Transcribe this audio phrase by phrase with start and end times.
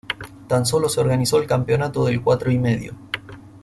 [0.47, 2.95] Tan solo se organizó el campeonato del Cuatro y Medio.